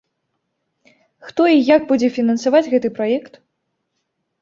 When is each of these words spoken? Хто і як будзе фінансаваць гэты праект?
Хто 1.27 1.41
і 1.55 1.61
як 1.75 1.81
будзе 1.93 2.07
фінансаваць 2.17 2.65
гэты 2.75 2.89
праект? 2.99 3.33